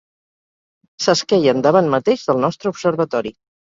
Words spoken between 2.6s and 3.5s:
observatori